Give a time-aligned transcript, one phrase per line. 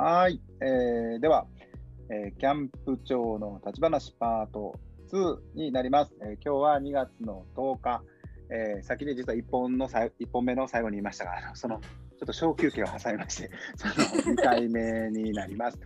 [0.00, 1.48] はい、えー、では、
[2.08, 4.78] えー、キャンプ長の立ち話パート
[5.10, 6.14] 2になります。
[6.22, 8.02] えー、今日は2月の10日、
[8.48, 11.88] えー、先に実は1本の1本目の最後に言いましたが、そのちょ
[12.22, 13.94] っと小休憩を挟みまして、 その
[14.36, 15.80] 2回目になります。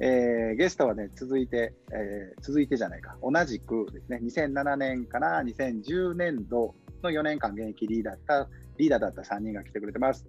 [0.00, 6.74] えー、ゲストはね、続いて、えー、続いてじゃないか、同じくですね、2007年から2010年度
[7.04, 10.26] の4年間現役リーダーだった、リーダーだった3人が来てくれてます。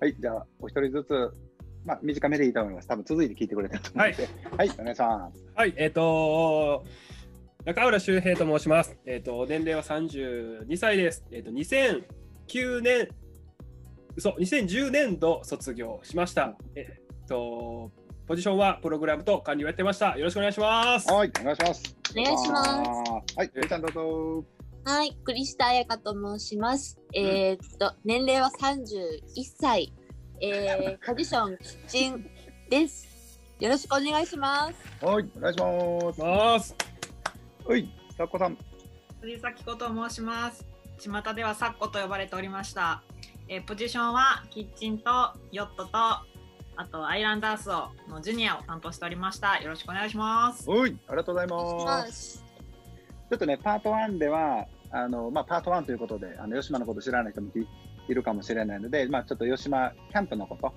[0.00, 1.34] はい、じゃあ、お一人ずつ
[1.84, 2.88] まあ、短めでいいと思います。
[2.88, 5.44] 多分続いて聞いてくれたと思うので、はい、はい、お願いします。
[5.54, 6.84] はい、えっ、ー、と
[7.64, 8.96] 中浦修平と申します。
[9.06, 11.24] えっ、ー、と、年齢は32歳です。
[11.30, 13.08] えっ、ー、と、2009年、
[14.18, 16.56] そう、2010年度卒業しました。
[16.74, 17.90] えっ、と、
[18.26, 20.16] ポジションはプログラムと管理をやってました。
[20.16, 21.10] よろしくお願いします。
[21.10, 21.96] はい、お願いします。
[22.12, 23.36] お願いします。
[23.36, 24.44] はい、ゆりさんどうぞ。
[24.84, 26.98] はい、栗下彩香と申します。
[27.14, 28.82] えっと、年齢は31
[29.58, 29.94] 歳。
[30.40, 32.26] えー、ポジションキッチン
[32.68, 33.40] です。
[33.60, 35.04] よろしくお願いします。
[35.04, 35.60] はい、お願いし
[36.18, 36.74] ます。
[37.66, 38.58] はい、さっこさん。
[39.20, 40.66] 藤崎子と申します。
[40.98, 43.02] 巷ではサッコと呼ばれておりました。
[43.48, 45.10] えー、ポジションはキッチンと
[45.52, 46.24] ヨットとあ
[46.90, 49.60] とアイランダースをのジュニアを担当しておりました。
[49.60, 50.68] よろしくお願いします。
[50.68, 52.44] はい、ありがとうございます。
[53.30, 57.50] ちょっとね、パート1では、あのまあ、パート1ということで、あの吉島のこと知らない人も
[58.08, 60.72] いるかもしれないので、まあ、ちょっと吉島キャンプのこと、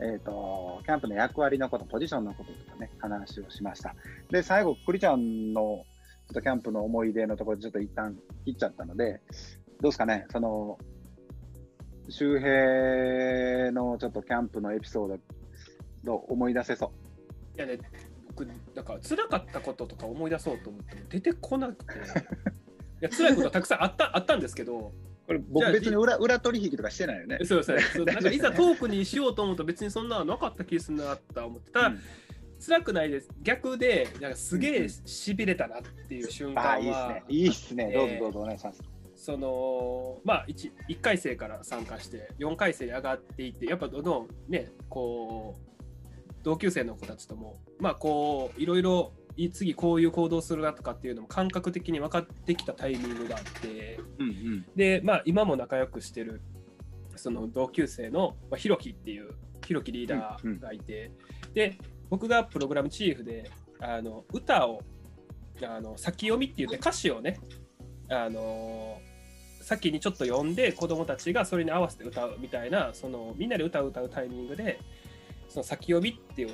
[0.00, 3.94] えっ、ー、と、キャンプの役割のこと、ポジションのこととかね、話をしました。
[4.30, 5.84] で、最後、栗ちゃんのちょ
[6.32, 9.20] っとキャンプの思い出のところでちょっと一旦切っちゃったので、
[9.80, 10.78] どうですかね、その、
[12.08, 15.18] 周平のちょっとキャンプのエピソー
[16.04, 16.92] ド、思い出せそ
[17.54, 17.56] う？
[17.56, 17.78] いやね、
[18.26, 21.98] 僕、なんか辛かったこととか思い出そうと思っても出てこなくて、 い
[23.00, 24.92] や辛いことはたくさんあったあったんですけど、
[25.26, 27.38] これ僕別に裏裏取引とかしてないよね。
[27.44, 28.04] そうですね。
[28.04, 31.86] なんかいざトークにしようと思うと別にそんなのなかった気するなって思ってた。
[31.86, 32.00] うん、
[32.60, 33.28] 辛くないです。
[33.42, 36.78] 逆で、なんかすげえしびれたなっていう瞬間は。
[36.78, 37.24] いいですね。
[37.28, 37.92] いいっすね。
[37.92, 38.82] どうぞどうぞお願いします。
[39.24, 49.12] そのまあ 1, 1回生から参加して4回生に上がっていってやっぱどんどんねこう同級生の子たちともまあこういろいろ
[49.50, 56.40] 次こういう行動するなとかっていうのも感覚的に分かってきたタイミングがあって、うんうん、でまあ今も仲良くしてる
[57.16, 59.30] その同級生の、まあ、ひろきっていう
[59.66, 61.78] ひろきリーダーがいて、うんうん、で
[62.10, 63.50] 僕がプログラムチーフで
[63.80, 64.82] あの歌を
[65.62, 67.38] あの先読みって言って歌詞をね
[68.08, 68.98] あの
[69.62, 74.78] 先にちょっと読んで子供たちがそれに合わせて歌うみたいなそのみんなで歌う歌うタイミングで
[75.48, 76.50] その先読みっていう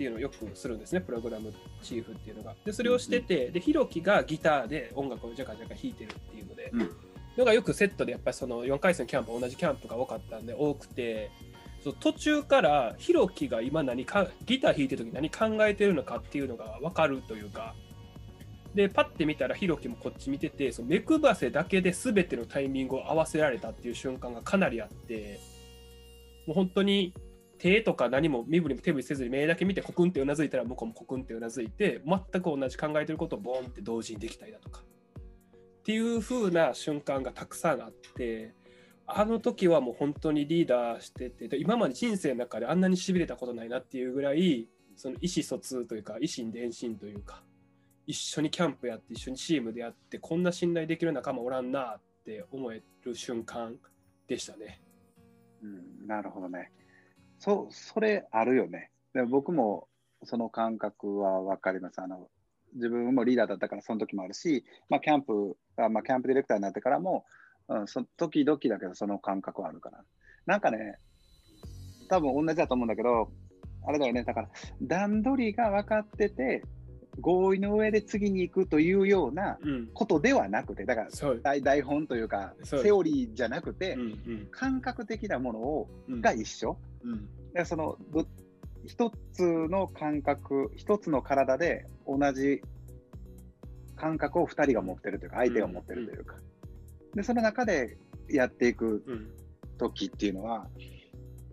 [0.00, 1.52] っていうのをよくするんですね、プログラム
[1.82, 2.54] チーフっていうのが。
[2.64, 6.90] で、それをしてて、うん、で、ひろきがギターで音楽をジャカジャカ弾いてるっていうので、うん、
[7.36, 11.30] のがよくセットでやっぱりその4回戦キャンプ同じキャンプが多かったんで多くて、
[11.82, 17.74] その途中からひろきが今何かギター弾いてる時何考えてるのかっていうのが分かるというか、
[18.74, 25.40] で、パッて見たらひろきもこっち見てて、その目配せだけで全てのタイミングを合わせられたっていう瞬間がかなりあって、
[26.46, 27.12] もう本当に
[27.60, 38.54] 手とか何も身振りも手振りせずに目だけ見てコクンってうなずいたら向こうもコクンってうなずいて全く同じ考えてることをボンって同時にできたりだとかっていう風な瞬間がたくさんあって
[39.06, 44.66] あの時はもう本当にリーダーしてて今まで人生の中であんなにしびれたことないなっていうぐらい
[44.96, 47.42] その意思疎通というか意心伝心というか
[48.06, 53.76] 一緒にキャンプやって一緒にチームでやってこんな信頼できる仲間おらんなって思える瞬間
[54.26, 54.80] でしたね。
[55.62, 56.72] うん、なるほどね。
[57.40, 58.90] そそれあるよね。
[59.12, 59.88] で僕も
[60.24, 62.00] その感覚は分かります。
[62.00, 62.28] あの
[62.74, 67.24] 自分もリーダーだったからその時もあるし、まあ、キャンプあ、まあ、キャンプディレクターになってからも、
[67.68, 70.04] うん、そ時々だけどその感覚はあるから。
[70.46, 70.98] なんかね、
[72.08, 73.32] 多分同じだと思うんだけど、
[73.86, 74.48] あれだよね、だから
[74.82, 76.62] 段取りが分かってて、
[77.20, 79.58] 合意の上で次に行くというような
[79.94, 81.08] ことではなくて、だか
[81.42, 83.96] ら台本というか、セオリーじゃなくて、
[84.50, 86.78] 感覚的なものを、が一緒。
[87.54, 87.96] でその
[88.86, 92.62] 一つの感覚、一つの体で同じ
[93.96, 96.36] 感覚を2人が持ってるというか、相手が持ってるというか、
[97.14, 99.04] でその中でやっていく
[99.78, 100.68] 時っていうのは、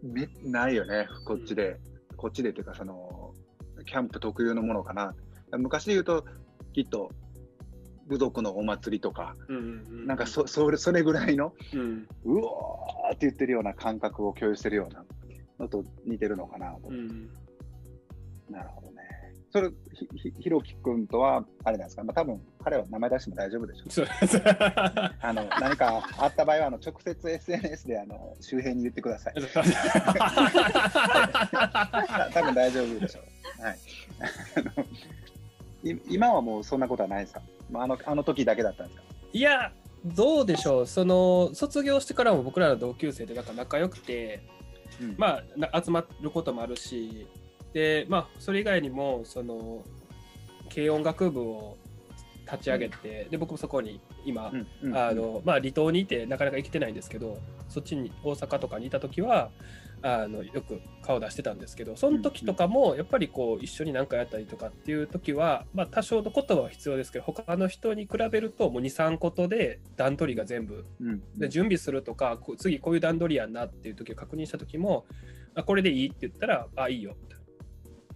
[0.04, 1.78] めないよね、こっちで、
[2.16, 3.34] こっちでというか、その
[3.86, 5.14] キャンプ特有のものかな。
[5.52, 6.26] 昔で言うと、
[6.74, 7.12] きっと
[8.08, 9.36] 部族のお祭りとか、
[10.06, 15.04] なんかそそれそれぐらいの、うん、うおーって言ってるような感覚を共有してるような
[15.60, 17.30] のと似てるのかなと、うん、
[18.50, 19.04] なるほどね。
[19.50, 23.92] それ、ひひひろきくんとは、あれなんですか、まあ多分彼は名前出しても大丈夫でしょう。
[23.92, 24.08] そう
[25.22, 29.34] あの何かあった場合はあの直接 SNS であの周辺に言ってください。
[32.34, 33.22] 多分大丈夫でしょ
[33.60, 33.64] う。
[33.64, 33.80] はい。
[35.84, 37.42] 今はもうそんなことはないですか？
[37.70, 39.04] まああのあの時だけだったんですか？
[39.34, 39.72] いや
[40.06, 44.42] どうでしょうその卒業してからも僕らの同級生でなんか仲良くて
[45.02, 47.28] うんまあな集まることもあるし
[47.74, 49.84] でまあそれ以外にもその
[50.74, 51.78] 軽音楽部を
[52.50, 57.38] 立ち上げて、で僕もそこに今、うんうんあのまあ、離島にいてなかなか行けてないんですけど
[57.68, 59.50] そっちに大阪とかにいた時は
[60.02, 70.86] あのよく顔出してたんですけどその時とかもやっぱりこう一緒に何かやったりとかっていう時は、まあ、多少の言葉は必要ですけど他の人に比べるともう23ことで段取りが全部。
[71.02, 75.06] うんで準備するとかこう次こういう段取りやんなっていう時を確認した時も
[75.56, 77.16] あこれでいいって言ったらあいいよ。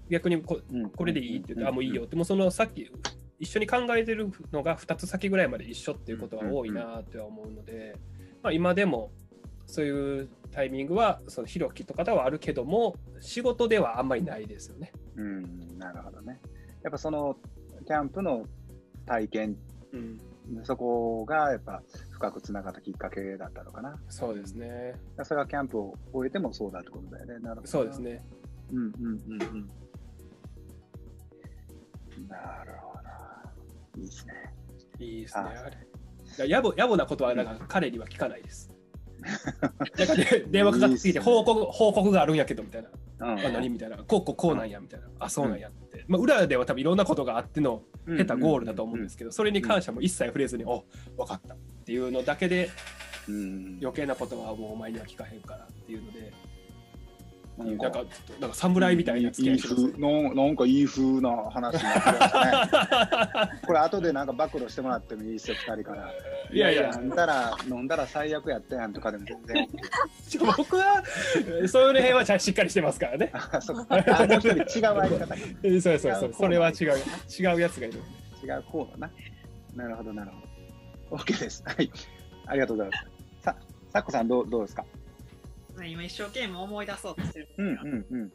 [0.09, 2.03] 逆にこうんこれでいいって言って、あもういいよ。
[2.03, 2.91] ってもうそのさっき
[3.39, 7.95] 一緒に考えてるのが2つ先ぐらいまで一緒っていうことは多いなっては思うので、
[8.43, 9.11] まあ、今でも
[9.71, 14.91] そういうタイミングはそのひろきとかではあるけども仕事ではあんまりないですよね。
[15.15, 16.41] うん、なるほどね。
[16.83, 17.37] やっぱその
[17.87, 18.45] キャンプの
[19.05, 19.55] 体験、
[19.93, 20.19] うん、
[20.63, 23.97] そこがやっぱ深くつながったきっかけだったのかな。
[24.09, 24.95] そうですね。
[25.23, 27.39] それはキャンプを終えてもそうだってことだよね。
[27.39, 27.67] なるほど。
[27.67, 28.01] そうです。
[28.01, 28.25] ね。
[28.73, 29.41] うんうんうん
[32.19, 32.27] うん。
[32.27, 32.97] なるほ
[33.95, 34.01] ど。
[34.01, 34.33] いいですね。
[34.99, 35.43] いいですね。
[35.43, 36.49] ああれ。
[36.49, 38.69] 野暮野暮なことはなんか彼には聞かないです。
[39.97, 42.89] なんかで電話かかってきて報告報告があるんやけどみたいな。
[42.89, 43.97] うんあ何みたいな。
[43.97, 45.07] こうこうこうなんやみたいな。
[45.19, 46.03] あそうなんやって。
[46.07, 50.85] まあ裏では多分いろんなことがあっての下手ゴールだと思うんですけど、それに関してはもう一切触れずに、お
[51.17, 52.69] 分かったっていうのだけで
[53.27, 56.33] うんうん余計なことはもうお前には聞かへんからっていうので、
[57.61, 58.03] うんなんか
[58.39, 63.51] なんか侍みたいな付き合いしてまなんかいい風な話になってきまね。
[63.67, 66.11] これ後でなんか暴露してもらってもいいですよ、二人から。
[66.51, 69.67] いやいや飲んだら、飲んだら最悪やったやんとかでも全然。
[70.57, 71.03] 僕は
[71.67, 73.31] そういう辺はしっかりしてますからね。
[73.33, 73.95] あ、そっか。
[74.21, 75.35] あ、もう一人違う相方。
[75.67, 76.33] 違そうそうそう。
[76.33, 76.87] それは違う
[77.39, 77.99] 違うやつがいる。
[78.43, 79.11] う方だな。
[79.75, 80.31] なるほど、なる
[81.09, 81.23] ほど。
[81.23, 81.63] OK です。
[81.65, 81.91] はい。
[82.45, 83.05] ありがとうございます。
[83.43, 83.55] さ、
[83.93, 84.85] さっこさんどうどうですか？
[85.85, 87.81] 今一生懸命思い出そうとしてるんですうんよ。
[87.83, 87.91] うん
[88.21, 88.31] うん。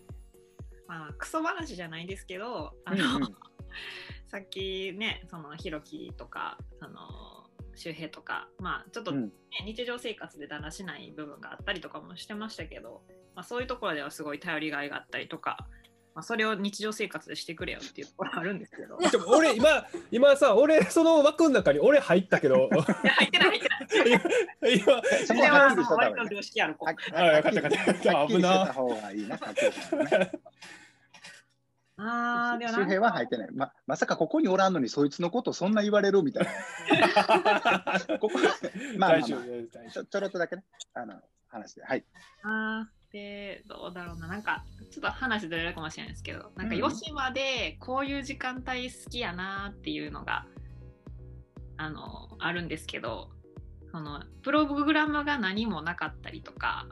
[0.87, 3.37] まあ、クソ話じゃないですけど、あうんの、うん
[4.27, 9.33] さっきね、そのひろきとか、その周平とか、まあ、ちょっと、ねうん
[9.65, 13.03] 日常生活でだらしない部分があったりとかもしてましたけど、
[13.35, 15.67] まあ、そういうところではすごい頼りがいがあったりとか、
[16.17, 22.81] まあ、それを日常生活でしてくれよっていうところあるんですけど、いでも俺今今さ俺その枠の中に俺入ったけどや
[23.13, 23.69] 入ってない入って
[23.99, 24.79] ない。
[24.79, 25.77] 今それは
[26.17, 26.87] 割と識ある子。
[26.87, 29.37] はあよかったよかった方がいいな。
[31.99, 33.49] ああ、でも周平は入ってない。
[33.53, 36.51] ままさかここにおらんのにそいつのことそんな言われるみたいな。
[38.19, 38.39] ここ
[38.97, 40.65] まあちょちょろっとだけね、
[40.95, 41.85] あの話で。
[41.85, 42.03] はい。
[42.43, 44.29] あーでどうだろうな。
[44.29, 50.45] なんかちょっと話ずれるかもしれないですけどなんかうん吉間でこういう時間帯好きやなっていうのが
[51.79, 53.31] あのあるんですけど
[53.91, 56.87] そのプログラムが何もなかったりとか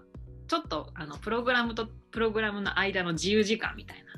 [0.48, 4.13] ちょっとあのプログラムとプログラムの間の自由時間みたいなうんうん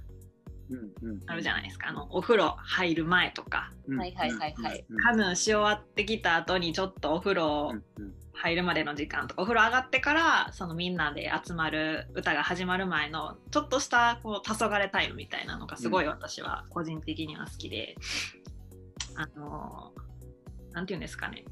[1.26, 1.88] あるじゃないですか。
[1.88, 3.72] あのお風呂入る前とか。
[3.86, 3.98] うん。
[3.98, 4.84] はいはいはいはい。
[4.88, 7.72] うんカヌーし終わってきた後にちょっとお風呂
[8.32, 17.96] 入るまでの時間とかお風呂上がってからそのみんなで集まる歌が始まる前のちょっとしたこう黄昏タイムみたいなのがすごい私は個人的には好きで、
[19.16, 19.92] あの
[20.72, 21.44] なんていうんですかね。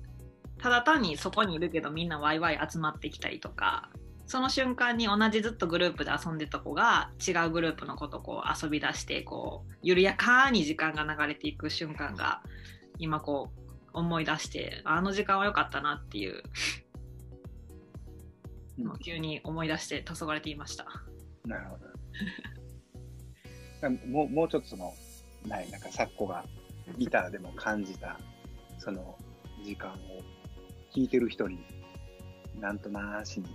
[0.58, 3.90] ただ単にそこにいるけどみんなワイワイ集まってきたりとか
[4.26, 12.42] その瞬間に同じずっとグループで遊んでた子が違うグループの子とこう遊び出してこう緩やかに時間が流れていく瞬間が
[12.98, 13.60] 今こう
[13.92, 16.42] 思い出してあの時間は良かったなっていう
[18.78, 20.86] う急に思い出して黄昏ていました。
[21.46, 21.94] なるほど。
[24.08, 24.94] もうもうちょっとその、
[25.46, 26.44] ない、なんか、サッコが
[26.96, 28.18] ギターでも感じた、
[28.78, 29.18] その
[29.62, 29.94] 時間を
[30.94, 31.58] 聴いてる人に、
[32.58, 33.46] なんとなしに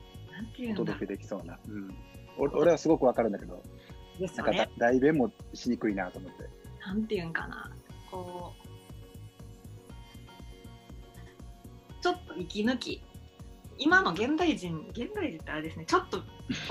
[0.72, 1.60] お届けできそうな。
[1.68, 1.96] うん、
[2.38, 3.62] 俺俺はすごくわかるんだけど、
[4.20, 4.68] なんか。
[4.78, 6.50] 代弁もしにくいなと思って。
[6.86, 7.72] なんていうんかな。
[8.12, 8.70] こう、
[12.02, 13.02] ちょっと息抜き。
[13.78, 16.22] 今の現代人、現代人ってあれですね、ちょっと、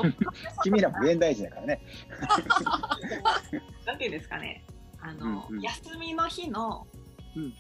[0.63, 1.81] 君らも現代人だからね。
[3.87, 4.63] なんていうんですかね、
[5.01, 6.87] あの、うんうん休みの日の
[7.37, 7.55] うん、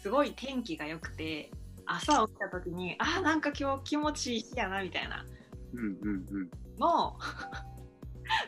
[0.00, 1.50] すごい天気が良くて、
[1.86, 5.24] 朝起きた時に、あーなんか今日気持ちいい日やなみたいな
[5.72, 6.50] うんうんうん。
[6.78, 7.18] の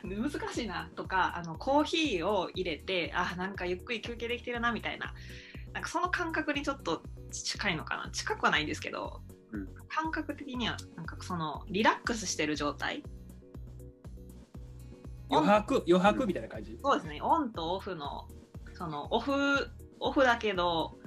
[0.31, 5.15] 難しいなとかあのコーヒーを入れてあなんかゆっくり休憩できてるなみたいな。
[5.73, 7.03] なんかその感覚にちょっと
[7.33, 8.11] 近いのかな。
[8.11, 9.75] 近くはないんですけど、うん。
[9.89, 13.03] 感覚的にはなんかそのリラックスしてる状態。
[15.31, 15.85] 余白？
[15.89, 16.79] 余白みたいな感じ？
[16.83, 17.21] そうですね。
[17.21, 18.29] オンとオフの
[18.75, 19.33] そのオフ
[20.01, 20.99] オフだけど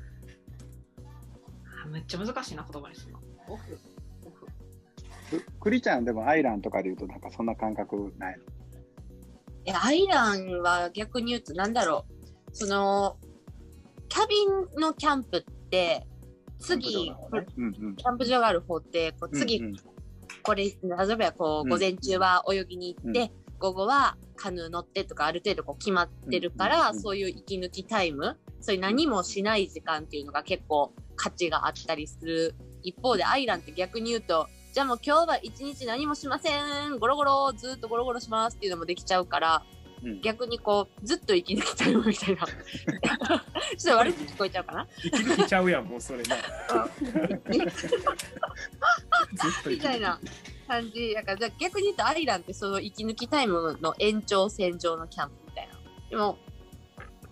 [1.84, 3.20] あめっちゃ難しいな言葉にするの。
[3.48, 3.80] オフ
[5.60, 8.44] クリちゃんでもアイランとかで言うとなんかそんな感覚ないの？
[9.66, 12.56] いやアイランは逆に言うとなんだろう。
[12.56, 13.18] その
[14.08, 16.08] キャビンのキャンプって
[16.60, 17.14] 次
[17.56, 17.96] うんうん。
[17.96, 19.76] キャンプ場がある方ってこう次、うんうん。
[20.44, 27.02] これ例えばこううん午前中は泳ぎに行って、午後はカヌー乗ってとかある程度こう決まってるから、うんうんうん。
[27.02, 32.56] そういう息抜きタイムそういう何もしない時間っていうのが結構価値があったりする。
[32.84, 37.00] 一方でアイランって逆に言うとじゃあもう今日は一日何もしません。
[37.00, 39.64] ゴロゴロずっとゴロゴロしますっていうのもできちゃうから
[40.04, 40.22] うん。
[40.22, 42.46] 逆にこうずっと息抜きタイムみたいな。
[43.76, 44.88] ちょっと悪く聞こえちゃうかな？
[45.04, 46.36] 息抜きちゃうやん、もうそれな。
[49.66, 50.20] みたいな
[50.68, 51.12] 感じ。
[51.16, 55.74] だからじゃあ逆に言うとアイランってその息抜きタイムの延長線上のキャンプみたいな。
[56.12, 56.38] でも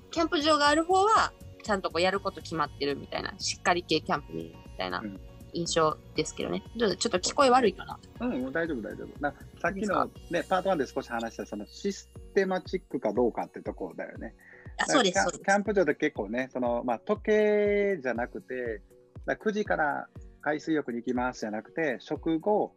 [0.10, 3.36] キャンプ場がある方はちゃんとこうやること決まってるみたいな。
[3.38, 4.98] しっかり系キャンプみたいな。
[4.98, 5.20] うん
[5.56, 9.22] 印象ですけどねちょっと聞こえ悪いかなうん、大丈夫、大丈夫。
[9.22, 14.36] なさっきの、ね、パート1で少し話したそのシステマチックかどうかってとこだよね。
[14.78, 18.82] あそうですキャンプ場で結構ね、そのまあ、時計じゃなくて、
[19.26, 20.08] だ9時から
[20.42, 22.76] 海水浴に行きますじゃなくて、食後、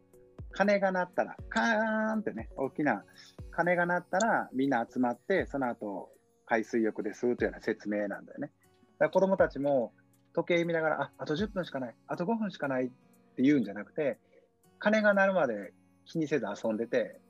[0.53, 3.05] 鐘が鳴ったら、カーンってね、大きな
[3.51, 6.11] 鐘が鳴ったら、みんな集まって、その後
[6.47, 8.51] 海水浴ですというような説明なんだよね。
[8.99, 9.93] だ子供たちも
[10.39, 12.89] 時計見ながら、ああと10分しかない、あと5分しかないっ
[13.37, 14.19] て言うんじゃなくて、
[14.79, 15.73] 鐘が鳴るまで
[16.05, 17.21] 気にせず遊んでて、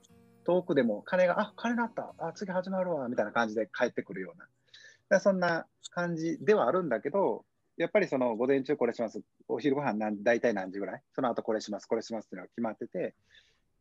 [0.44, 3.08] 遠くでも鐘が、あ鐘鳴った、あ次始まるわ。
[3.08, 7.46] みたいな感じで帰ってくるような、そんな感じではあるんだけど、
[7.78, 13.14] やっぱりその午前中これします、お昼ご飯なん大体何時ぐらい、その後これします、これしますっていうのが決まってて、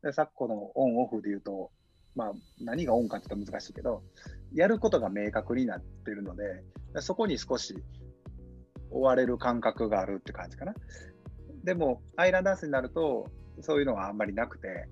[0.02, 1.70] で昨今のオンオフで言うと、
[2.14, 4.02] まあ、何がオンかって言うと難しいけど、
[4.54, 6.64] やることが明確になってるので、
[7.00, 7.76] そこに少し
[8.90, 10.74] 追われる感覚があるって感じかな。
[11.64, 13.30] でも、アイランダンスになると、
[13.60, 14.88] そういうのはあんまりなくて、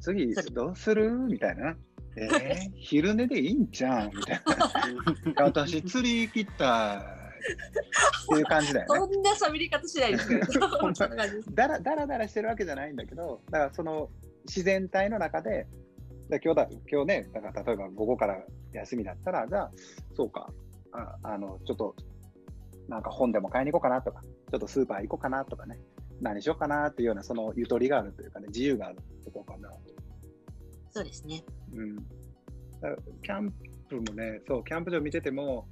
[0.00, 1.76] 次どうするみたいな。
[2.16, 4.40] えー、 昼寝でいいんじゃんみたい
[5.36, 5.44] な。
[5.46, 9.00] 私、釣り行きたいっていう感じだよね。
[9.00, 14.10] そんな喋り方しないですけどそんな感じですだらだらだらしてるわけじゃないんだけど、だからその
[14.46, 15.66] 自然体の中で、
[16.28, 19.72] で今日だ今日ね、だから例えば午後から休みだったら、じゃあ、
[20.14, 20.52] そうか、
[20.92, 21.94] ああのちょっと
[22.88, 25.78] なんか本でも買いに行こうかなとか、ちょっとスーパー行こうかなとかね、
[26.20, 29.70] 何しようかなっていうような、そのゆとりがあるというかね、自由があるところかな。
[30.90, 31.96] そうですねうん、
[33.22, 33.52] キャン
[33.88, 35.68] プもね、そう、キャンプ場見てても、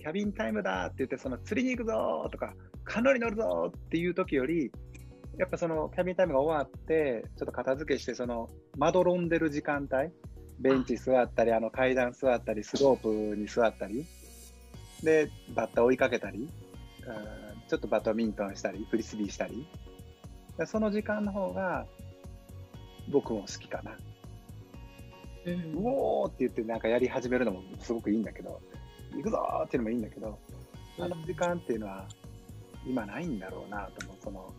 [0.00, 4.70] キャビンタイムだって言って、その釣りに行くぞーとか、カヌーに乗るぞーっていう時より、
[5.38, 10.12] やっぱそのキャビンタイムが終わって、ちょっと片付けして、そのまどろんでる時間帯、
[10.58, 14.06] ベンチ座ったり、あの階段座ったり、スロープに座ったり、
[15.02, 19.66] で、バッタ追いかけたり、うんちょっとバドミントンしたり、フリスビーしたり、
[20.56, 21.84] でその時間の方が
[23.08, 23.96] 僕も好きかな。
[25.46, 28.60] うんうおーって言ってなんかやり始めるのもすごくいいんだけど、
[29.16, 30.38] 行くぞーっていうのもいいんだけど、
[30.98, 32.06] あの時間っていうのは
[32.86, 34.16] 今ないんだろうなと思う。
[34.22, 34.54] その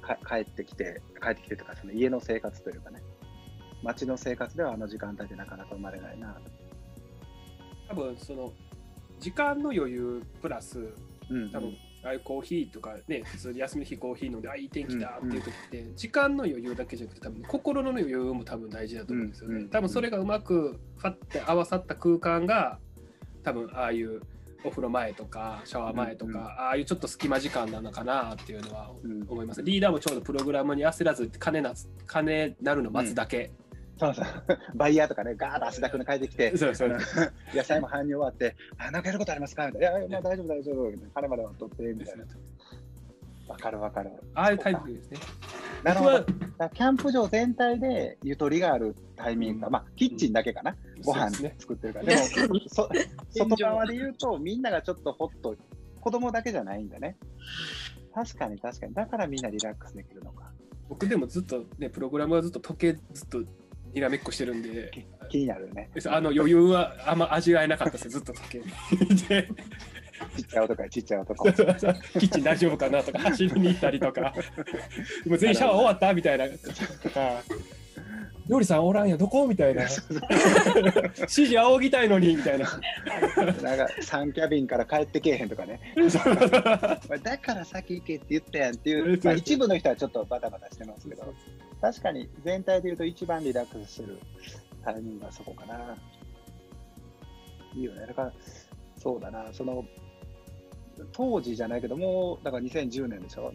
[0.00, 3.02] か帰ってきて、帰ってきてとか、その家の生活というかね、
[3.82, 6.40] 街の生活ではあの時間帯ってなかなか生まれないなと。
[7.88, 8.52] 多分その
[9.24, 10.92] 時間の余裕プラス
[11.30, 22.78] うん、多分ああいうコーヒーとかね普通に休みの日コーヒー飲んであいい天気だっていう時って、時間の余裕だけじゃなくて多分心の余裕も多分大事だと思うんですよね、うんうん多分それがうまくファって合わさった空間が
[23.42, 24.20] 多分ああいう
[24.64, 29.24] お風呂前とかシャワー前とか、うんうんああいうちょっと隙間時間なのかなっていうのはうん。
[29.26, 31.72] 思います、リーダーもちょうどプログラムに焦らず金な
[32.06, 33.50] 金なるの待つだけ、
[33.98, 34.24] そうそう。
[34.74, 36.88] バイヤーとかね、ガーッと汗だくに帰ってきて、そうそう
[37.54, 39.66] 野菜も搬入終わって、あ、なんかやることありますか？
[39.68, 39.98] みたいな。
[39.98, 40.90] いやまあ大丈夫、大丈夫。
[40.90, 42.24] みたいな彼までは取って、みたいな。
[43.46, 44.10] わかるわかる。
[44.34, 45.18] ああいうタイプですね
[45.82, 46.24] なるほど。
[46.24, 50.74] キャンプ場全体でゆとりがあるタイミングが、うんまあ、キッチンだけかな、
[51.04, 52.06] ご飯そうですね作ってるから。
[52.06, 52.20] でも、
[52.68, 52.88] そ
[53.30, 55.56] 外側で言うと、みんながちょっとほっと、
[56.00, 57.16] 子供だけじゃないんだね。
[58.14, 58.94] 確かに確かに。
[58.94, 60.50] だからみんなリラックスできるのか。
[60.88, 63.42] 僕でもずっとねプログラムはずっと時計ずっと
[63.94, 64.90] にらめっこしてるんで。
[65.30, 65.90] 気になるよね。
[66.06, 68.32] あの余裕はあんま味わえなかったですずっと。
[68.32, 69.48] 時計で
[70.36, 71.44] ちっちゃい男やちっちゃい男。
[71.44, 74.34] キッチン大丈夫かなとか走りに行ったりとか。
[75.26, 76.46] もう全員シャワー終わったみたいな。
[76.48, 77.42] とか。
[78.46, 79.46] 料理さんおらんやどこ？
[79.46, 79.82] みたいな。
[79.82, 82.66] 指示仰ぎたいのにみたいな。
[82.66, 85.80] なんか3キャビンから帰ってけえへんとかね。
[87.08, 91.34] まあだから先行けって言ったやんっていう、まあ、一部の人はちょっとバタバタしてますけど、
[91.84, 94.18] 確かに全体で言うと一番リラックスしてる
[94.82, 95.94] タイミングはそこかな。
[97.74, 98.06] いいよね。
[98.06, 98.32] だから、
[98.96, 99.84] そうだな、その、
[101.12, 103.52] 当時じゃないけども、だから2010年でしょ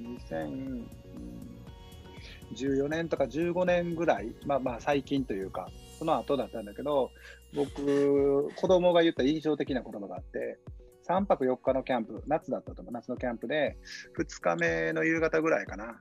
[2.53, 5.67] ?2014 年とか15年ぐらい、まあまあ最近というか、
[5.97, 7.09] その後だったんだけど、
[7.55, 10.59] 僕、子供が言った印象的な言葉があって、
[11.07, 13.79] 3泊4日のキャンプ、夏だったと思う、夏のキャンプで、
[14.19, 15.99] 2日目の夕方ぐらいかな、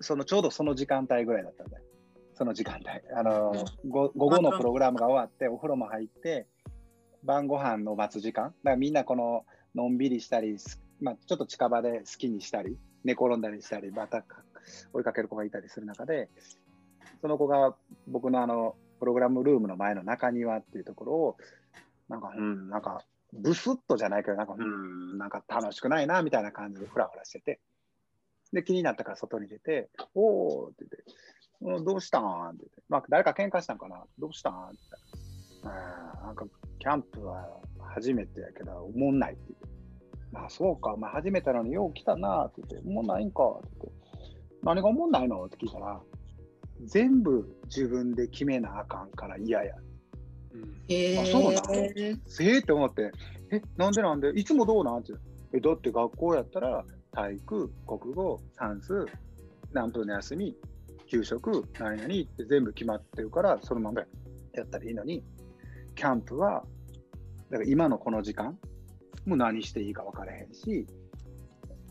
[0.00, 1.84] そのちょうどその時間帯ぐらいだったんだよ。
[2.34, 2.88] その時間帯。
[3.14, 3.52] あの、
[3.88, 6.46] ご午後のプログラムが終わって、お風呂も入って、
[7.24, 8.44] 晩ご飯の待つ時間。
[8.44, 14.24] だからみんなこの、のんびりしたり、すまあ、ちょっと近場で好きにしたり、寝転んだりしたり、また
[14.92, 16.28] 追いかける子がいたりする中で、
[17.20, 17.74] その子が
[18.06, 21.36] 僕のあの、プログラムルームの前の中庭っていうところを、
[22.08, 27.60] なんか、うん、なんか、ブスッとじゃないけど、なんか、うん、なんか楽しくないな、みたいな感じでフラフラしてて、
[28.52, 30.84] で、気になったから外に出て、おーって
[31.60, 36.46] 言って、うんどうしたんって言って、まあ、誰か喧嘩したんかなどうしたんって言ったら、うんなんか、
[36.78, 37.48] キャンプは
[37.94, 39.68] 初めてやけど、おもんないって言って、
[40.32, 43.98] まあ、そうか、まあ、初めてなのによう来たなって言って、おもんないんかって言って、
[44.62, 46.00] 何がおもんないのって聞いたら、
[46.84, 49.74] 全部自分で決めなあかんから嫌や。
[50.88, 52.14] へあそうなのえ。
[52.26, 53.10] せえって思って、
[53.50, 54.98] え、なんでなんで、いつもどうなん？
[54.98, 55.12] って。
[55.52, 59.06] え、だって学校やったら、体育、国語、算数、
[59.72, 60.56] 何分の休み、
[61.06, 64.02] 給食、何々って全部決まってるから、そのまま
[64.52, 65.24] やったらいいのに、
[65.94, 66.64] キャンプは、
[67.50, 68.58] だから今のこの時間、
[69.26, 70.86] もう何していいか分からへんし、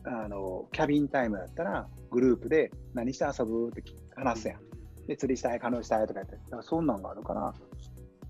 [0.05, 3.83] あの、キャビンタイムだったら、グループで何して遊ぶって
[4.15, 4.61] 話すやん。
[5.07, 7.53] で、釣りしたい、カヌーしたいとか言って、だからそんなんがあるから、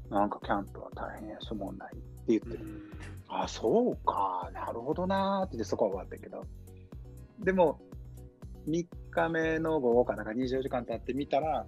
[0.10, 2.60] なんかキャンプは大変やし、おもんないって言ってる。
[3.30, 6.44] あ、そうか、なるほどなーって言ってそこは終わったけど。
[7.40, 7.80] でも、
[8.68, 11.66] 3日目の午後かなんか24時間経ってみたら、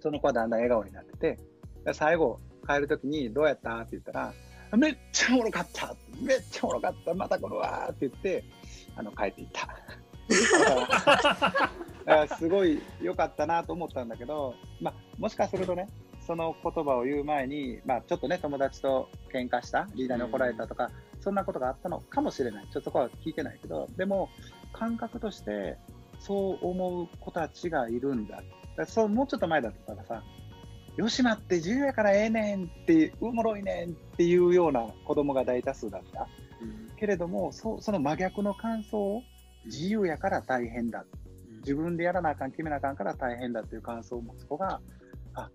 [0.00, 1.38] その子はだんだん笑顔になってて、
[1.84, 3.78] で最後帰るときにどうやった？
[3.78, 4.32] って言ったら、
[4.76, 5.94] めっちゃおもろかった！
[6.20, 7.14] めっちゃおもろかった！
[7.14, 8.44] また来るわーって言って、
[8.96, 9.68] あの帰っていった。
[12.38, 15.88] すごい良かったなと思ったんだけど、まあ、もしかするとね、
[16.26, 20.90] その言葉を言う前に、まあ、ちょっとね、友達と喧嘩した、リーダーに怒られたとか、
[21.28, 22.64] そんなことがあったのかもしれない。
[22.72, 24.30] ちょっとそこは聞いてないけど、でも、
[24.72, 25.76] 感覚として、
[26.20, 28.42] そう思う子たちがいるんだ。
[28.78, 30.22] だそうもうちょっと前だったらさ、
[30.96, 36.26] よしまって自由やからええねんって、おもろいねんっていうような子供が大多数だった。
[36.96, 39.22] けれども、そその真逆の感想を、
[39.66, 41.04] 自由やから大変だ。
[41.58, 44.80] 自分でやらなあかん、決めなあかんから大変だっていう感想を持つ子が、
[45.34, 45.50] あ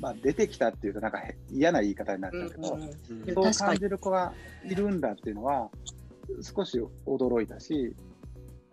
[0.00, 2.90] まあ、出てきたっていうと、なんかへ嫌な言い方になっちゃうけど、うんうん
[3.54, 4.32] そう感じる子が
[4.64, 5.70] いるんだっていうのは、
[6.42, 7.94] 少し驚いたし、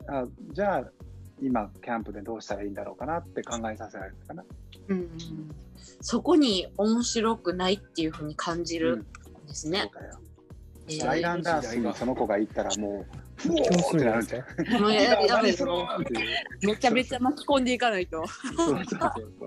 [0.07, 0.91] あじゃあ、
[1.41, 4.45] 今、キャンプでどうしたらいいんだろうかなって考えさせられたかな。
[4.89, 5.09] うんうん
[6.01, 9.01] そこに面白くないっていうふうに感じるん
[9.47, 9.89] ですそうね。
[9.93, 10.19] だよ。
[10.87, 11.09] えー。
[11.09, 14.81] アイランダースにその子が行ったら、もう、うお競ーって争じゃないですかう。
[14.81, 15.55] もうややべえ。
[16.61, 18.25] めちゃめちゃ巻き込んでいかないと。
[18.27, 19.45] そうそうそうそ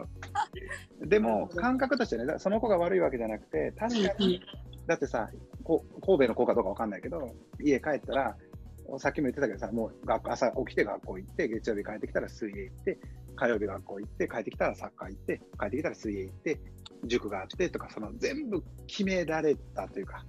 [1.02, 1.06] う。
[1.06, 4.42] でも、感覚としてね、だその子が悪いわけじゃなくて、確かに、
[4.86, 5.30] だってさ、
[5.64, 8.36] こ神戸の子かどうかわかんないけど、家帰ったら、
[8.98, 12.98] さっきも言ってたけどさ、もう学朝起きて学校行って、月曜日帰ってきたら水泳行って、
[13.36, 16.60] 火曜日学校行って、帰ってきたらサッカー行って、帰ってきたら水泳行って、
[17.04, 20.24] 塾があってとか、その全部決められたというか、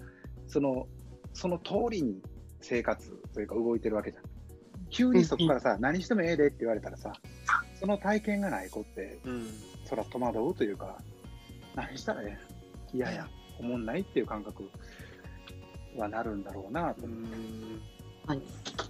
[0.47, 0.87] その、
[1.33, 2.21] その通りに
[2.61, 4.23] 生活というか動いてるわけじゃん。
[4.89, 7.13] 急にそこからさ、何してもええでって言われたらさ、
[7.79, 9.47] その体験がない子って、うん。
[9.85, 10.97] そら戸惑うというか、
[11.73, 12.37] 何したらえ
[12.93, 13.15] えんいやい。
[13.15, 14.69] や、おもんないっていう感覚
[15.95, 17.05] はなるんだろうなと。
[17.05, 17.81] うん。
[18.25, 18.37] はい。
[18.37, 18.88] うん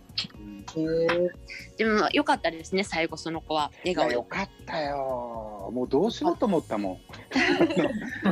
[1.77, 5.71] でもよかったですね、最後その子は笑顔でよかったよ。
[5.73, 6.99] もうどうしようと思ったもん。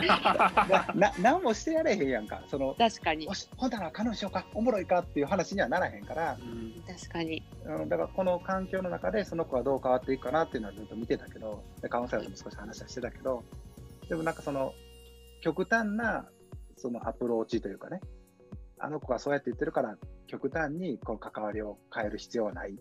[0.06, 2.44] なな何もしてやれへんやんか。
[2.48, 6.38] その確かにほんなら彼女しようか、おもろいかっていう話にはならへんから、
[6.88, 7.44] 確かに。
[7.66, 13.44] うん、だからこの環境の中でその子はどう変わっていくかなっていうのはずっと見てたけど、でカウンセラーとも少し話はしてたけど、
[14.10, 14.74] でもなんかその
[15.42, 16.26] 極端な
[16.76, 18.00] そのアプローチというかね、
[18.80, 22.76] あの子がそうやって言ってるから、 極端にこの関わりを変える必要はない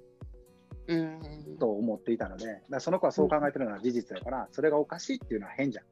[0.88, 1.56] うん。
[1.58, 5.84] と思っていたので、だその子はそう考えてるのは事実だから、それがおかしいっていうのは変じゃん。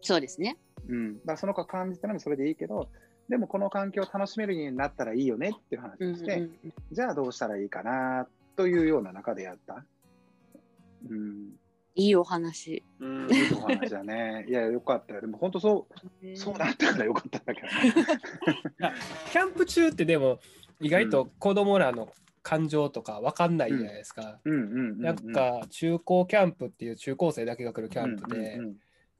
[0.00, 0.58] そうですね。
[0.88, 2.88] うん、だその子が感じたのもそれでいいけど、
[3.28, 6.50] でもこの環境を楽しめるようになったらいいよねっていう話うんをして、うん
[6.90, 9.84] じゃあどうしたらいいかなというような中でやった。
[11.08, 11.52] うん、
[11.94, 12.82] いいお話。
[13.00, 14.44] うんいいお話だね。
[14.50, 15.20] いや、よかったよ。
[15.20, 15.86] でも本当そ
[16.22, 17.72] う、そうなったからよかったんだけどね。
[19.30, 20.40] キャンプ中ってでも
[20.82, 24.40] 意外と子供らの感情とか分かんないじゃないですか。
[24.44, 28.58] なんか中高キャンプっていう中高生だけが来るキャンプで、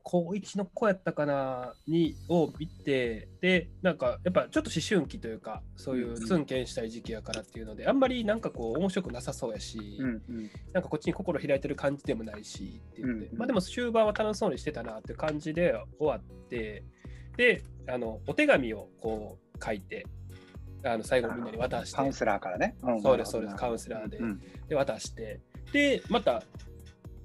[0.03, 10.07] 高1の子やったかなにを見てでなんかやっぱちょっと思春期というかそういうツンケンしたい時期やからっていうのであんまりなんかこう面白くなさそうやし、うん。
[10.07, 10.51] うん。
[10.72, 13.33] なんかこっちに心開いてる感じでもないしっていうので、うん。
[13.33, 13.38] うん。
[13.38, 16.85] まあでも終盤は楽しそうにしてたなっていう感じで終わって
[17.37, 20.07] であのお手紙をこう書いて
[20.84, 21.96] あの最後みんなに渡して。
[21.96, 22.76] カウンセラーからね。
[22.90, 23.00] ん。
[23.02, 23.56] そうですそうです。
[23.56, 24.18] カウンセラーで。
[24.18, 24.40] うん。
[24.68, 25.40] で渡して。
[25.72, 26.42] でまた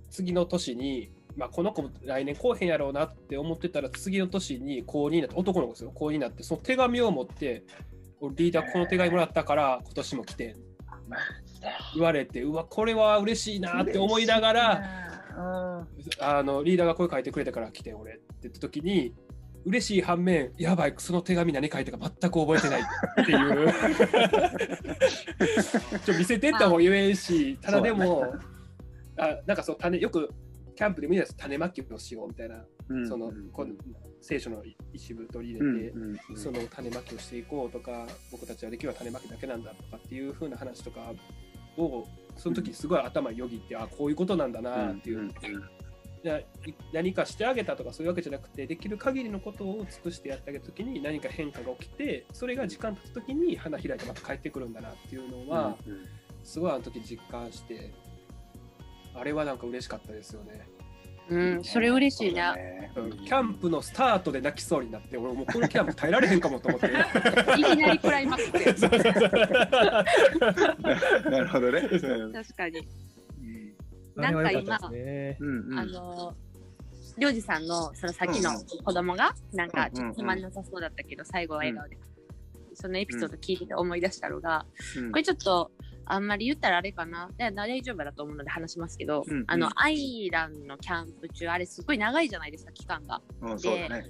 [0.10, 5.92] 次の年に、まあ、この子も来年来へんやろうなって思ってたら次の年に高2になって男の子ですよ。
[5.94, 7.64] 高2になってその手紙を持って
[8.20, 10.56] 俺リーダーこの手紙もらったから今年も来て
[11.94, 14.84] 言われてうわこれは嬉しいなって思いながら
[16.20, 19.14] あのリーダーが声書いてくれたから来て俺って言った時に
[19.68, 23.74] 嬉しい反面やばいその手紙何書いたか全く覚えてないっていう。
[26.06, 28.34] ちょ見せてっても言えんし、ただでも、
[29.18, 30.30] あなんかそう種よく
[30.76, 33.50] キャンプでみんなで種まきをしようみたいな、うんそのうん。
[33.50, 33.74] この
[34.22, 41.14] 聖書の一部取り入うんれて、うんうんその種まきをしていこうとか僕たちはできるは種まきだけなんだとかっていう風な話とか
[41.78, 42.06] を
[42.38, 45.30] その時すごい頭によぎって、あこういうことなんだなっていう、
[46.94, 56.06] 何かしてあげたとかそういうわけじゃなくてできる限りのことを尽くしてやってあげた時に何か変化が起きてそれが時間経つ時に花開いてまた帰ってくるんだなっていうのは、うんうん
[56.48, 57.92] すごいあの時実感して
[59.14, 60.66] あれはなんか嬉しかったですよね。
[61.30, 62.56] うん、それ嬉しいな。
[62.96, 66.88] うんキャンプのスタートで泣きそうになって俺もうこのキャンプ耐えられへんかもと思って。
[67.60, 69.10] いきなりクライマックスそうそうそ
[71.28, 71.82] う なるほどね。
[71.82, 72.88] 確かに。
[74.18, 76.36] うんなんか今かねうんうんあの、
[77.18, 78.52] りょうじさんのその先の
[78.84, 81.98] 子供が、なんかちょっとつまんなさそうだったけど、最後は笑顔で。
[82.80, 84.64] そのエピソード聞いてて思い出したのが、
[84.98, 85.72] うんこれちょっと、
[86.06, 87.30] あんまり言ったらあれかな？
[87.38, 93.20] 大丈夫だと思うので話しますけど、うんあの、アイランのキャンプ中、あれすごい長いじゃないですか、期間が。
[93.42, 94.06] うんそうだね。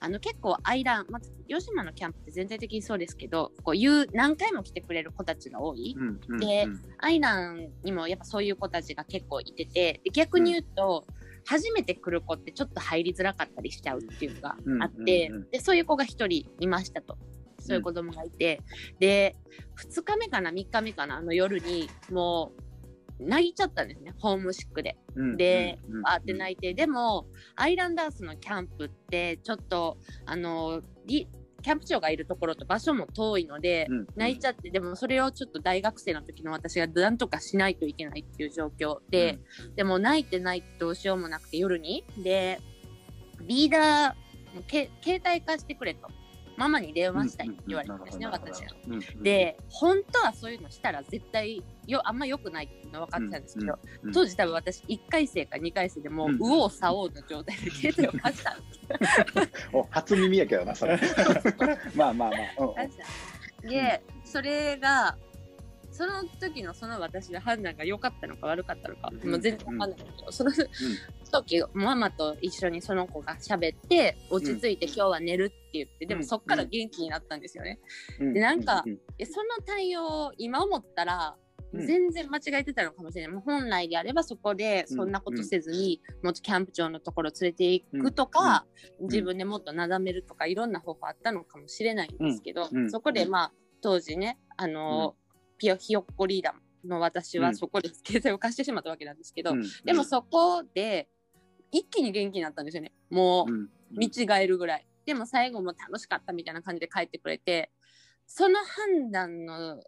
[0.00, 5.94] あの結構アイラン、まず吉島のキャンプって全体的にそうですけど、こう言う何回も来てくれる子たちが多い。
[5.98, 11.06] うんうんでうんアイランにもやっぱそういう子たちが結構いてて、で逆に言うと、
[11.44, 17.16] 初めて来る子ってちょっと入りづらかったりしちゃうっていうのがあって、うんうんうんでそういう子が一人いましたと。
[17.58, 18.62] そういう子供がいて、
[19.00, 19.34] で、
[19.90, 22.62] 2日目かな、3日目かな、あの夜に、もう、
[23.20, 24.96] 泣いちゃったんですね、ホームシックで。
[25.14, 31.28] うんで、うんあって泣いて、でも、アイランダースのキャンプって、ちょっと、あの、リ
[31.62, 39.38] キャンプ長がいるところと場所も遠いので、うん泣いちゃって、でもそれをちょっと大学生の時の私がなんとかしないといけないっていう状況で、
[39.74, 42.60] でも泣いて泣いてどうしようもなくて夜に、で、
[43.40, 46.08] リーダー、け携帯化してくれと。
[46.56, 48.70] ママに電話したいって言われたんですね、私は。
[49.22, 56.32] で、本当はそういうのしたら絶対よあんま良くないっていうの分かってたんですけど、うん当時多分私1回生か2回生でもううん。
[56.34, 60.98] 右往左往の状態で携帯を貸したんですお初耳やけどな、それ。
[61.94, 62.36] まあまあま
[62.84, 63.68] あ。
[63.68, 65.16] で、それが、
[65.90, 69.30] その時のその私の判断が良かったのか悪かったのか、うん。
[69.30, 70.50] もう全然分かんないけど、その
[71.30, 77.80] 時、ママと一緒にその子が喋って、落ち着いて今日は寝るって言って、でもそっから元気になったんですよね。
[78.20, 78.34] うん。
[78.34, 78.98] でなんかうん。
[79.16, 81.36] でその対応、今思ったら、
[81.72, 81.86] うん。
[81.86, 83.32] 全然間違えてたのかもしれない。
[83.32, 88.66] もう本来であればそこでそんなことせずに、もっとキャンプ長のところ連れて行くとか、
[89.00, 89.04] ん。
[89.04, 92.82] 自分でもっとなだめるとか、いろんな方法あったのかもしれないんですけど、うん。
[92.84, 92.90] うん。
[92.90, 95.16] そこでまあ、当時ね、あの、
[95.58, 97.44] ピヨひよっこリーダーの私うん。
[97.44, 99.64] はそこで携帯を貸してしまったわけなんですけど、うん。
[99.84, 101.08] でもそこで
[101.70, 102.92] 一気に元気になったんですよね。
[103.10, 104.86] もう、うん見違えるぐらい。
[105.04, 107.70] でも最後も楽しかったみたいな感じで帰ってくれて、
[108.26, 109.80] その判断の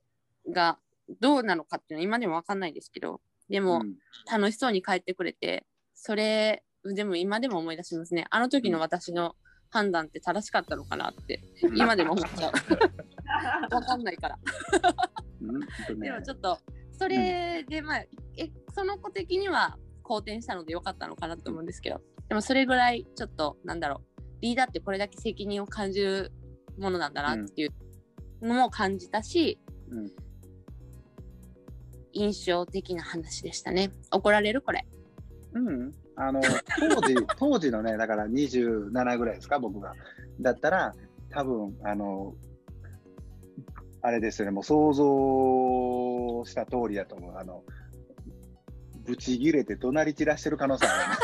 [0.52, 0.78] が
[1.20, 3.96] どうなのかっていうのは今でもわかんないですけど、でもうん
[4.30, 8.26] 楽しそうに帰ってくれて、それ、でも今でも思い出しますね。
[8.30, 9.34] あの時の私の
[9.70, 11.42] 判断って正しかったのかなって、
[11.74, 12.52] 今でも思っちゃう。
[13.74, 14.38] わかんないから。
[15.98, 16.58] でもちょっと、
[16.92, 17.98] それでまあ、
[18.36, 19.76] え、その子的には
[20.08, 26.32] 好転したのでよかったのかなと思うんですけど、でもそれぐらいちょっと、なんだろう、リーダーってこれだけ責任を感じる
[26.78, 27.70] ものなんだなっていう
[28.40, 30.28] のも感じたし、うん
[32.12, 33.92] 印象的な話でしたね。
[34.10, 34.86] 怒られるこれ。
[35.52, 36.40] うん、あの
[36.78, 39.94] 当時 当時のね、だから27ぐらいですか、僕が。
[40.40, 40.94] だったら、
[41.30, 42.34] 多分あの
[44.00, 47.36] あれですよね、もう想像した通りだと思う。
[47.36, 47.62] あの
[49.08, 51.18] ブチギレて怒鳴り散らしてる可能性あ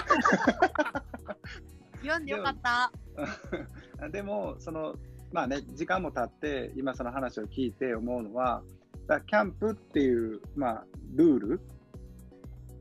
[2.01, 2.90] 読んでよかった。
[4.09, 4.97] でも、その、
[5.33, 8.62] まあね、時間も経って、今その話を聞いて思うのは、
[9.07, 11.61] だキャンプっていう、まあ、ルール、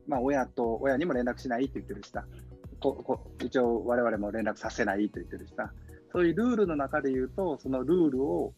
[0.06, 2.24] まあ、親と、親にも連絡しないって言ってるしさ、
[2.80, 5.70] ここ一応我々も連絡させないと言ってるしさ、
[6.12, 8.54] そういうルールの中で言うと、そのルールを、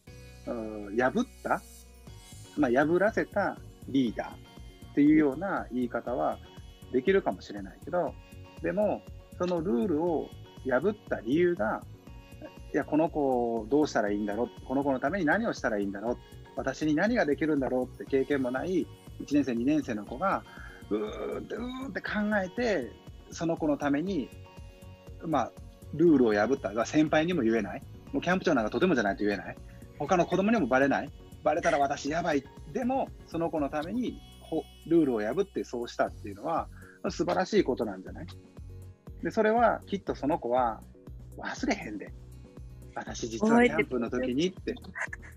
[0.47, 0.53] う
[0.91, 1.61] ん破った、
[2.57, 3.57] まあ、破らせた
[3.89, 4.46] リーダー
[4.97, 6.39] っていうような言い方は
[6.91, 8.15] できるかもしれないけど、
[8.63, 9.03] でも、
[9.37, 10.27] そのルールを
[10.67, 11.83] 破った理由が、
[12.73, 16.17] いや、この子をどうしたらいいんだろう、この子のために何をしたらいいんだろう、
[16.55, 18.87] 私に何ができるんだろうって経験もない
[19.21, 20.43] 1年生、2年生の子が、
[20.89, 22.09] うーって、うーって考
[22.43, 22.91] えて、
[23.29, 24.31] その子のために、
[25.27, 25.51] まあ、
[25.93, 26.73] ルールを破った。
[26.73, 29.57] が先輩にも言えない、もうキャンプ長なんかとてもじゃないと言えない、
[29.99, 31.11] 他の子供にもバレない、
[31.43, 34.19] バレたら私やばい、でも、その子のために
[34.87, 36.67] ルールを破ってそうしたっていうのは、
[37.09, 38.27] 素晴らしいことなんじゃない？
[39.23, 40.81] で、それはきっとその子は
[41.37, 42.13] 忘れへんで。
[42.95, 44.73] 私実はキャンプの時にって、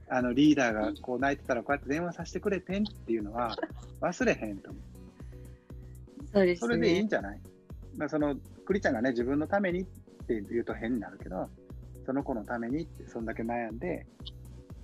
[0.08, 3.54] あのリーダーがこう泣いてたらこうやって電話させてくれてんっていうのは
[4.00, 4.82] 忘れへんと思う。
[6.32, 7.08] そうですそれでいいんね。
[7.10, 7.40] じゃない、
[7.98, 9.84] まあ、そのクリちゃんがね、自分のためにっ
[10.26, 11.50] て言うと変になるけど、
[12.06, 14.06] その子のためにって、そんだけ悩んで、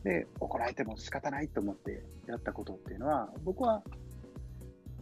[0.05, 3.83] で、怒られても仕方ないと思ってやったことっていうのは、僕は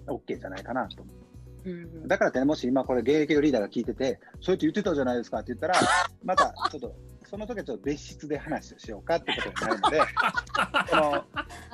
[0.07, 1.17] OK じゃないかなと思う。
[1.17, 5.75] うんだからってね、もし今これ現役のリーダーが聞いてて、そうやって言ってたじゃないですかって言ったら、
[6.23, 10.01] またちょっと、その時はちょっと別室で話をしようかってことになるので、
[10.91, 11.27] その、あ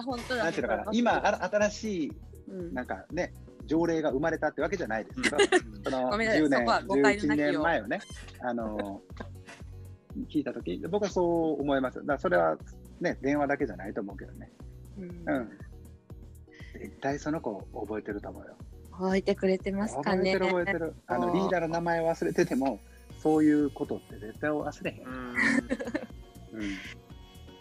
[0.04, 0.44] 本当だ。
[0.44, 2.12] なんていうのかな、今、新しい、
[2.48, 3.34] うんなんかね、
[3.66, 5.36] 条例が生まれたってわけじゃないですけど、
[5.84, 8.00] そのごめんなさい10年、そこは誤解の11なきよう年前をね、
[8.40, 9.02] あの
[10.28, 12.04] 聞いたとき、僕はそう思います。
[12.04, 12.56] だそれは
[13.00, 14.50] ね、電話だけじゃないと思うけどね。
[14.98, 15.50] うんうん。
[16.78, 18.56] 絶対その子覚えてると思うよ。
[18.92, 20.34] 覚えてくれてますかね。
[20.34, 20.94] 覚えてる覚えてる。
[21.06, 22.80] あのリーダーの名前忘れてても、
[23.18, 25.06] そういうことって絶対忘れへん。
[25.06, 25.34] うん
[26.52, 26.76] うん。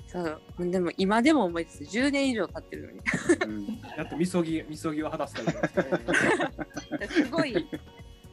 [0.08, 0.42] そう。
[0.70, 1.86] でも今でも覚えてる。
[1.86, 3.00] 10年以上経ってるのに。
[3.46, 7.08] うんやっとみそぎみそぎを果たしたんじゃないですかね。
[7.26, 7.68] すごい、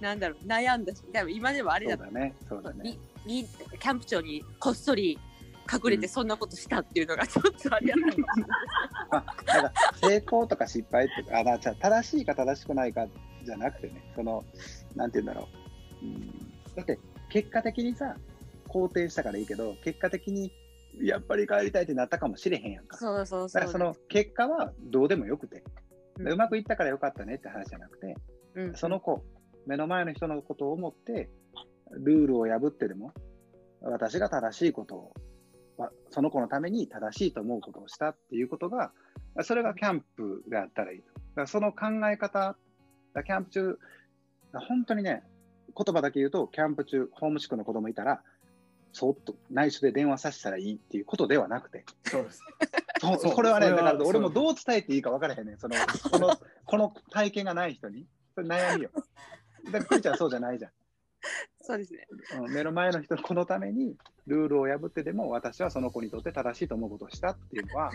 [0.00, 2.34] なんだろう、悩んだし、でも今でもあれだそうだね。
[2.48, 3.42] そうだねリ。
[3.42, 5.18] リキャンプ長にこっそり
[5.72, 8.16] 隠れてそんなことしたっていうのがちょっとあれない。
[9.10, 13.06] まあ、だから成功とか失敗とか、あだじゃあ正しいか正しくないか
[13.44, 14.44] じゃなくてね、その、
[14.94, 15.48] なんて言うんだろ
[16.02, 16.06] う。
[16.06, 16.98] うん、だって、
[17.30, 18.16] 結果的にさ、
[18.68, 20.52] 肯定したからいいけど、結果的に、
[21.00, 22.96] やっぱり帰りたいってなったかもしれへんやんか。
[22.96, 23.60] そうそうそう。
[23.60, 25.86] だからその結果はどうでもよくて、うん
[26.18, 28.16] うまくいったからよかったねって話じゃなくて、
[28.54, 29.22] うん、その子、
[29.66, 31.28] 目の前の人のことを思って、
[31.90, 33.12] ルールを破ってでも、
[33.82, 35.12] 私が正しいことを、わ
[36.10, 38.92] その子のために正しいと思うことをしたっていうことが、
[39.42, 41.12] それがキャンプであったらいいと。
[41.14, 42.56] だからその考え方、
[43.24, 43.78] キャンプ中、
[44.52, 45.22] 本当にね、
[45.76, 48.22] 言葉だけ言うと、キャンプ中、ホームシックの子供いたら、
[48.92, 52.40] そっと内緒で電話させたらいいっていうことではなくて、そうです。
[53.20, 55.58] そこれはね、だから俺もどう伝えていいか分からへんねん。
[55.58, 55.76] その、
[56.10, 56.34] この、
[56.64, 58.06] この体験がない人に。
[58.34, 58.90] それ悩みよ。
[59.66, 60.70] だから、クリちゃんはそうじゃないじゃん。
[61.60, 62.06] そうですね。
[62.40, 67.90] うん目の前の人の子のために、ルールを破ってでも、私はその子にとって正しいと思うことをしたっていうのは、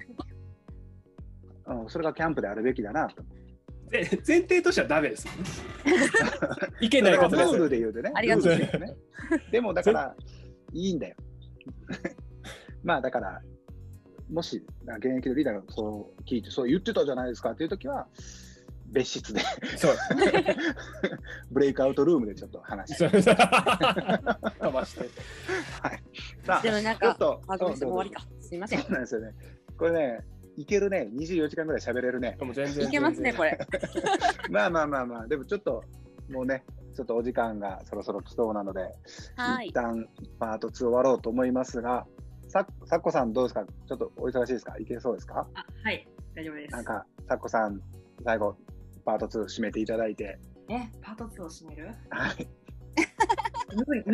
[1.68, 3.24] うん、それがキャンプであるべきだなと。
[3.90, 5.28] で前提としてはダメです。
[6.80, 8.12] いけないことですールで言うとね。
[8.16, 8.98] ありがとうございルールで言う
[9.30, 9.52] とね。
[9.52, 10.16] でも、だから、
[10.74, 11.16] いいんだよ。
[12.84, 13.42] まあ、だから、
[14.30, 14.66] もし、
[14.98, 18.08] 現役のリーダーがそう聞いて、そう言ってたじゃないですかっていうときは、
[18.92, 19.42] 別室で、
[19.78, 19.96] そう
[21.52, 23.10] ブレイクアウトルームでちょっと話して。
[24.60, 25.10] 飛ばして。
[26.44, 28.22] さあ、でもなんか、ちょっとあ、ごめんなさい、うんもう終わりか。
[28.42, 28.80] すいません。
[28.82, 29.34] そうなんですよね。
[29.78, 30.20] これね、
[30.58, 32.38] いけるね、24時間ぐらい喋れるね。
[32.42, 33.58] もう全然いけますね、これ。
[34.52, 35.84] まあまあまあまあ、でもちょっと、
[36.30, 38.94] もうね、ちょっとお時間がそろそろ来そうなので、
[39.38, 39.74] はい一。
[39.74, 40.08] 旦
[40.40, 42.06] パート2終わろうと思いますが、
[42.50, 43.66] ささっこさんどうですか？
[43.88, 44.78] ちょっとお忙しいですか？
[44.78, 45.48] いけそうですか？
[45.54, 46.84] あはい、大丈夫ですなん。
[46.84, 47.82] か、さっこさん、
[48.26, 48.58] 最後、
[49.02, 51.94] パート2締めていただいて、え、パート2を締める？
[52.10, 52.48] はい、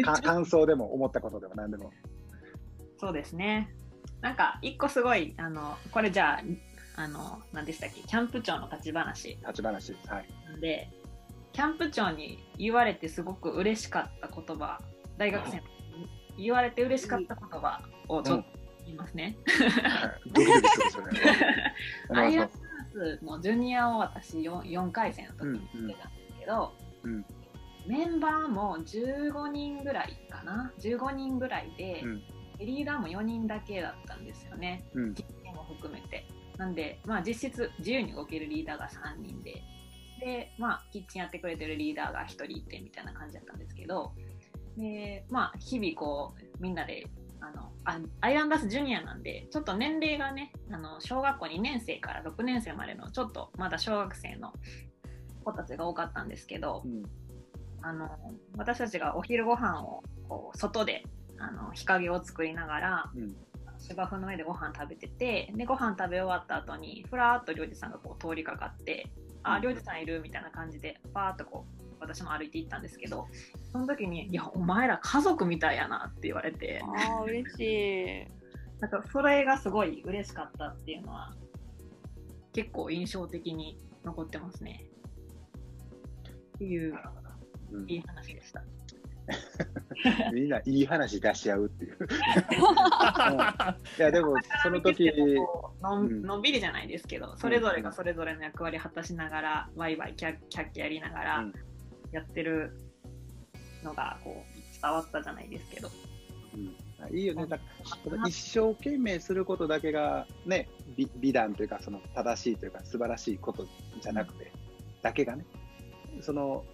[0.24, 1.92] 感想でも思ったことでも何でも。
[3.00, 3.74] そうですね。
[4.22, 8.02] なんか一個すごいあのこれじゃああの何でしたっけ？
[8.02, 9.94] キャンプ長の立ち話立ち話。
[10.08, 10.60] はい。
[10.60, 10.90] で
[11.54, 14.80] キャンプ長に言われてすごく嬉しかった言葉
[15.18, 15.64] 大学生に
[16.38, 19.38] 言われて嬉しかった言葉をちょっと言いますね。
[20.28, 22.20] ドキドキする、 それ。
[22.20, 22.67] アイアンダン
[22.98, 27.26] スのジュニアを私 4, 4回戦の時にうんうん出たんですけど、うん
[27.88, 32.24] メンバーも15人ぐらいかな？15人ぐらいで、うん。
[32.60, 34.84] リーダーも4人だけだったんですよね。
[34.94, 35.16] うん。
[35.56, 36.28] も含めて。
[36.58, 39.64] なんで、まあ、実質自由に動けるリーダーが3人で。
[40.20, 44.12] で、まあ、キッチンやってくれてるリーダーが1人いてみたいな感じだったんですけど、
[44.76, 47.06] で、まあ、日々こう、みんなで、
[47.42, 54.54] あの、あアイランダースジュニアなんで、ちょっと年齢がね、あの、小学校2年生から6年生までの、ちょっとまだ小学生の
[55.44, 57.04] 子たちが多かったんですけどう、ん。
[57.82, 58.10] あの、
[58.58, 61.04] 私たちがお昼ご飯を、こう、外で、
[61.40, 63.36] あの、日陰を作りながら、うん。
[63.80, 69.08] 芝生の上でご飯食べててでご飯食べ終わった後にふらーっと領事さんがこう通りかかって
[69.44, 73.28] 「あ領事さんいる?」みたいな感じでパーッとこう私も歩いていったんですけど
[73.72, 78.28] その時に「いやお前ら家族みたいやな」って言われてああ、嬉しい。
[78.80, 81.36] なんかそれがすごい嬉しかったっていうのは
[82.54, 84.86] 結構印象的に残ってますね。
[86.56, 86.98] っていう
[87.88, 88.64] いい話でした。
[90.34, 91.98] みんないい話出し合うっていう。
[93.98, 95.12] いやでもその時
[95.82, 101.54] ののんびりじゃないですけど、それぞれがそれぞれの役割果たしながら、ワイワイキャッキャッキャやりながらうん
[102.12, 102.72] やってる
[103.84, 105.90] のがこう伝わったじゃないですけど、
[106.56, 106.76] うん
[107.12, 107.46] いいよね。
[107.46, 107.64] だか
[108.10, 113.68] ら一生懸命することだけがね美美談というかその正しいというか素晴らしいこと
[114.02, 114.52] じゃなくて
[115.04, 115.46] だけがね
[116.22, 116.66] その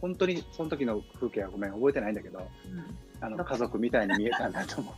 [0.00, 2.46] 本当にその時の風景はごめん覚えてないんだけど
[3.20, 4.94] あの家族みたいに見えたんだと思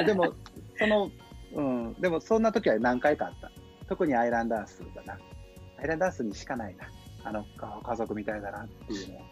[0.00, 0.04] う。
[0.04, 0.32] でも
[0.78, 1.10] その
[1.54, 3.50] うんでもそんな時は何回かあった。
[3.86, 5.18] 特にアイランダースだな。
[5.78, 6.86] アイランダースにしかないな。
[7.24, 9.22] あのか家族みたいだなっていうのは。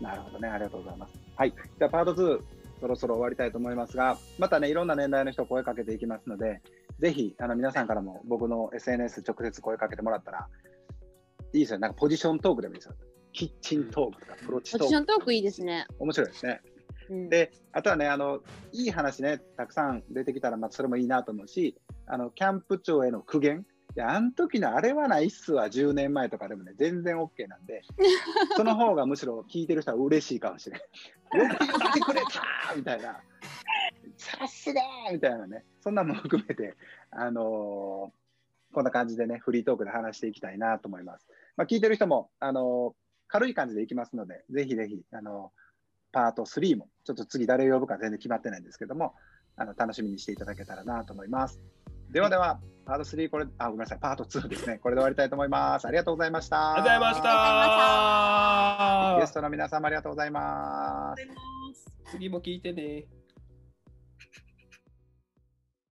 [0.00, 0.48] なるほどね。
[0.48, 1.12] ありがとうございます。
[1.36, 1.52] はい。
[1.78, 2.40] じゃあパート2、
[2.80, 6.60] そろそろ終わりたいと思いますが、またね、いろんな年代の人声かけていきますので、
[6.98, 10.48] ぜひ、あの、皆さんからも僕の SNS 直接声かけてもらったら、
[11.52, 11.78] いいですよ。
[11.78, 12.94] なんかポジショントークでもいいですよ。
[13.32, 15.86] キッチントークとか、プロチポジショトーントークいいですね。
[15.88, 15.94] ク。
[16.00, 16.60] 面白いですね。
[17.08, 18.40] うん、で、あとはね、あの、
[18.72, 23.64] いい話ね、たくさん出てきたら、まあ、それもいいなと思うし、あの、キャンプ長への苦言。
[23.94, 27.82] いや、あの時のあれはないっすわ、10年前とかでもね、全然 OK なんで、
[28.56, 31.48] その方がむしろ聞いてる人は嬉しいかもしれない。
[31.50, 33.20] よく言ってくれたみたいな。
[34.16, 34.80] さすが
[35.12, 36.76] みたいなね、そんなのも含めて、
[37.10, 38.22] あのー
[38.74, 41.28] こんな感じでね、フリートークで話していきたいなと思います。
[41.58, 45.62] まあ、聞いてる人も、あのー軽い感じでいきますので、ぜひぜひ、あのー
[46.12, 49.14] パート3も、ちょっと次誰を呼ぶか全然決まってないんですけども、
[49.56, 51.60] あの楽しみにしていただけたらなと思います。
[52.10, 54.78] ではでは、パート3、これ、あ、ごめんなさい、パート2ですね。
[54.78, 55.86] これで終わりたいと思います。
[55.86, 56.74] ありがとうございました。
[56.74, 57.22] ありがとうございまし
[59.14, 59.20] た。
[59.20, 61.22] ゲストの皆様ありがとうございます。
[62.10, 63.21] 次も聞いてね。